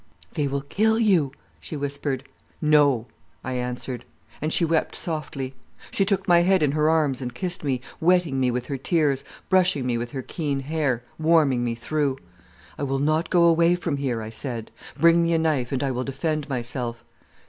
"'They 0.33 0.47
will 0.47 0.61
kill 0.61 0.97
you,' 0.97 1.31
she 1.59 1.77
whispered. 1.77 2.23
"'No,' 2.59 3.05
I 3.43 3.53
answered. 3.53 4.03
"And 4.41 4.51
she 4.51 4.65
wept 4.65 4.95
softly. 4.95 5.53
She 5.91 6.05
took 6.05 6.27
my 6.27 6.39
head 6.41 6.63
in 6.63 6.71
her 6.71 6.89
arms 6.89 7.21
and 7.21 7.35
kissed 7.35 7.63
me, 7.63 7.81
wetting 7.99 8.39
me 8.39 8.49
with 8.49 8.65
her 8.65 8.77
tears, 8.77 9.23
brushing 9.47 9.85
me 9.85 9.99
with 9.99 10.09
her 10.09 10.23
keen 10.23 10.61
hair, 10.61 11.03
warming 11.19 11.63
me 11.63 11.75
through. 11.75 12.17
"'I 12.79 12.83
will 12.85 12.97
not 12.97 13.29
go 13.29 13.43
away 13.43 13.75
from 13.75 13.97
here,' 13.97 14.23
I 14.23 14.31
said. 14.31 14.71
'Bring 14.99 15.21
me 15.21 15.33
a 15.33 15.37
knife, 15.37 15.71
and 15.71 15.83
I 15.83 15.91
will 15.91 16.03
defend 16.03 16.49
myself. 16.49 17.03